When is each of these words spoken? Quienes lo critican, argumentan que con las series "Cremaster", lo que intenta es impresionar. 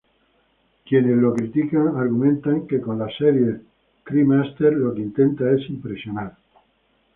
Quienes 0.83 1.15
lo 1.15 1.31
critican, 1.35 1.89
argumentan 1.95 2.65
que 2.65 2.81
con 2.81 2.97
las 2.97 3.15
series 3.19 3.57
"Cremaster", 4.03 4.73
lo 4.73 4.95
que 4.95 5.01
intenta 5.03 5.47
es 5.51 5.69
impresionar. 5.69 6.35